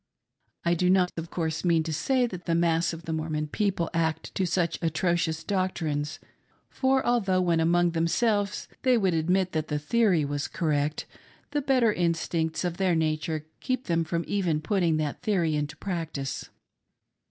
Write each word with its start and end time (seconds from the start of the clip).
I 0.65 0.73
do 0.73 0.89
not, 0.89 1.11
of 1.15 1.29
course, 1.29 1.63
mean 1.63 1.83
to 1.83 1.93
say 1.93 2.25
that 2.25 2.47
the 2.47 2.55
mass 2.55 2.91
of 2.91 3.03
the 3.03 3.13
Mormon 3.13 3.45
people 3.49 3.87
act 3.93 4.29
up 4.29 4.33
to 4.33 4.47
such 4.47 4.81
atrocious 4.81 5.43
doctrines; 5.43 6.17
for 6.71 7.01
312 7.01 7.03
THE 7.03 7.03
BLOOD 7.03 7.03
ATONEMENT, 7.03 7.23
^though, 7.23 7.45
when 7.47 7.59
among 7.59 7.91
themselves, 7.91 8.67
they 8.81 8.97
would 8.97 9.13
admit 9.13 9.51
that 9.51 9.67
the 9.67 9.77
theory 9.77 10.25
was 10.25 10.47
correct, 10.47 11.05
the 11.51 11.61
better 11.61 11.93
instincts 11.93 12.63
of 12.63 12.77
their 12.77 12.95
nature 12.95 13.45
keep 13.59 13.85
them 13.85 14.03
from 14.03 14.25
even 14.27 14.59
putting 14.59 14.97
that 14.97 15.21
theory 15.21 15.55
into 15.55 15.77
practice. 15.77 16.49